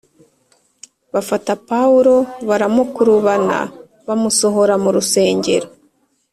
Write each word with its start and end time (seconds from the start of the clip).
bafata 1.13 1.51
Pawulo 1.69 2.15
baramukurubana 2.47 3.59
bamusohora 4.07 4.73
mu 4.83 4.89
rusengero 4.95 5.67